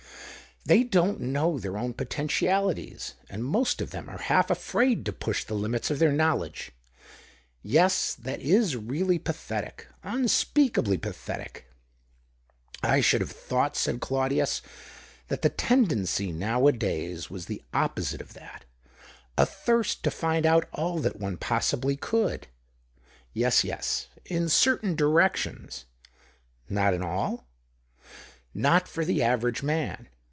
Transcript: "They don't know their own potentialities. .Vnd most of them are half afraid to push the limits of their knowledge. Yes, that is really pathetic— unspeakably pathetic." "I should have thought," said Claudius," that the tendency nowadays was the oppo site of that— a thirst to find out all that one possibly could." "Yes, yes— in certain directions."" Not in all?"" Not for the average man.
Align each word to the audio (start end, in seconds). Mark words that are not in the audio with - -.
"They 0.71 0.83
don't 0.83 1.19
know 1.19 1.57
their 1.57 1.75
own 1.75 1.95
potentialities. 1.95 3.15
.Vnd 3.31 3.39
most 3.39 3.81
of 3.81 3.89
them 3.89 4.07
are 4.07 4.19
half 4.19 4.51
afraid 4.51 5.07
to 5.07 5.11
push 5.11 5.43
the 5.43 5.55
limits 5.55 5.89
of 5.89 5.97
their 5.97 6.11
knowledge. 6.11 6.71
Yes, 7.63 8.13
that 8.13 8.41
is 8.41 8.77
really 8.77 9.17
pathetic— 9.17 9.87
unspeakably 10.03 10.99
pathetic." 10.99 11.65
"I 12.83 13.01
should 13.01 13.21
have 13.21 13.31
thought," 13.31 13.75
said 13.75 14.01
Claudius," 14.01 14.61
that 15.29 15.41
the 15.41 15.49
tendency 15.49 16.31
nowadays 16.31 17.27
was 17.27 17.47
the 17.47 17.63
oppo 17.73 18.03
site 18.03 18.21
of 18.21 18.35
that— 18.35 18.65
a 19.39 19.47
thirst 19.47 20.03
to 20.03 20.11
find 20.11 20.45
out 20.45 20.69
all 20.73 20.99
that 20.99 21.19
one 21.19 21.37
possibly 21.37 21.95
could." 21.97 22.45
"Yes, 23.33 23.63
yes— 23.63 24.09
in 24.25 24.47
certain 24.47 24.95
directions."" 24.95 25.85
Not 26.69 26.93
in 26.93 27.01
all?"" 27.01 27.47
Not 28.53 28.87
for 28.87 29.03
the 29.03 29.23
average 29.23 29.63
man. 29.63 30.07